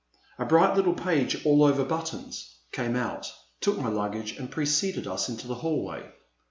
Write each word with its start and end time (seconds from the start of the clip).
A 0.39 0.45
bright 0.45 0.75
little 0.75 0.95
page, 0.95 1.45
all 1.45 1.63
over 1.63 1.85
buttons, 1.85 2.57
came 2.71 2.95
out, 2.95 3.31
took 3.59 3.77
my 3.77 3.89
luggage, 3.89 4.35
and 4.35 4.49
preceded 4.49 5.05
us 5.05 5.29
into 5.29 5.45
the 5.45 5.53
hallway. 5.53 6.11